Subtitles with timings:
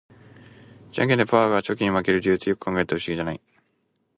[0.91, 3.41] ジャンケンでパーがチョキに負ける理由って、よく考えたら不思議じゃない？